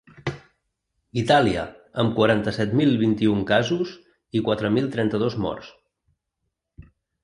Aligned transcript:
Itàlia, 1.23 1.65
amb 2.05 2.17
quaranta-set 2.21 2.75
mil 2.81 2.97
vint-i-un 3.03 3.47
casos 3.55 3.95
i 4.41 4.45
quatre 4.51 4.77
mil 4.81 4.93
trenta-dos 4.99 5.41
morts. 5.49 5.75